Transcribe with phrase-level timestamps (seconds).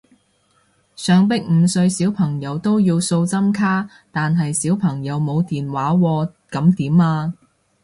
[0.95, 7.35] 想逼五歲小朋友都要掃針卡，但係小朋友冇電話喎噉點啊？